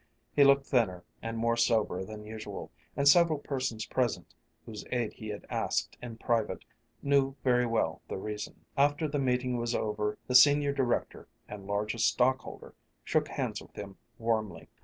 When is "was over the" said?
9.57-10.33